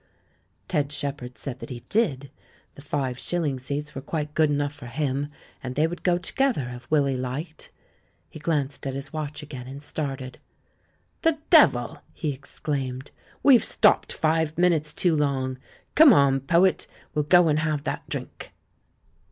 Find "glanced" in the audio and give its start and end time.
8.39-8.87